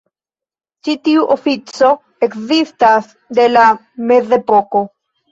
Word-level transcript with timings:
Ĉi 0.85 0.93
tiu 1.07 1.25
ofico 1.33 1.89
ekzistas 2.27 3.11
de 3.41 3.45
la 3.51 3.67
mezepoko. 4.13 4.83